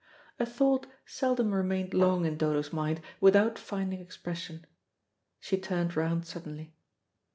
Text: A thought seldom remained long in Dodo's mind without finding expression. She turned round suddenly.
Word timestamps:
A 0.39 0.47
thought 0.47 0.87
seldom 1.05 1.51
remained 1.53 1.93
long 1.93 2.25
in 2.25 2.35
Dodo's 2.35 2.73
mind 2.73 3.01
without 3.19 3.59
finding 3.59 4.01
expression. 4.01 4.65
She 5.39 5.59
turned 5.59 5.95
round 5.95 6.25
suddenly. 6.25 6.73